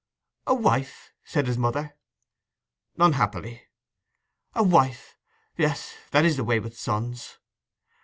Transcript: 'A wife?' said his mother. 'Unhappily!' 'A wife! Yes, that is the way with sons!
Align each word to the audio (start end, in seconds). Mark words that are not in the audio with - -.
'A 0.47 0.55
wife?' 0.55 1.11
said 1.23 1.45
his 1.45 1.59
mother. 1.59 1.95
'Unhappily!' 2.97 3.67
'A 4.55 4.63
wife! 4.63 5.15
Yes, 5.59 5.93
that 6.09 6.25
is 6.25 6.37
the 6.37 6.43
way 6.43 6.59
with 6.59 6.75
sons! 6.75 7.37